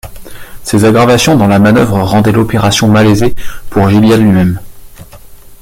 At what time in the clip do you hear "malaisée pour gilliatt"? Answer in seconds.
2.87-4.19